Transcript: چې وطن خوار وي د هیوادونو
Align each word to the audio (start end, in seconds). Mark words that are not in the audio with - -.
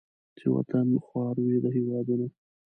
چې 0.37 0.45
وطن 0.55 0.87
خوار 1.05 1.35
وي 1.45 1.57
د 1.63 1.65
هیوادونو 1.75 2.27